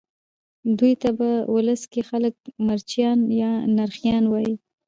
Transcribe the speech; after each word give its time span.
دوی 0.77 0.93
ته 1.01 1.09
په 1.19 1.29
ولس 1.53 1.81
کې 1.91 2.01
خلک 2.09 2.35
مرکچیان 2.67 3.19
یا 3.41 3.51
نرخیان 3.77 4.23
وایي. 4.27 4.55